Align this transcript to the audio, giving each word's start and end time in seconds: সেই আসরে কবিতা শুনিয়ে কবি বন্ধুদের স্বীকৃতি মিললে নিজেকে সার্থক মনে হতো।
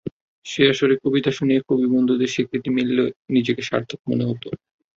সেই 0.45 0.67
আসরে 0.69 0.95
কবিতা 1.03 1.31
শুনিয়ে 1.37 1.65
কবি 1.69 1.85
বন্ধুদের 1.93 2.33
স্বীকৃতি 2.33 2.69
মিললে 2.75 3.03
নিজেকে 3.33 3.61
সার্থক 3.69 3.99
মনে 4.09 4.23
হতো। 4.29 4.47